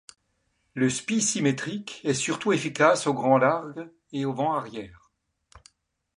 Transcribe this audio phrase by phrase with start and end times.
[0.73, 5.11] Le spi symétrique est surtout efficace au grand-largue et au vent arrière.